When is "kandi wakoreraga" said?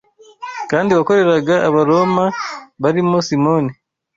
0.71-1.55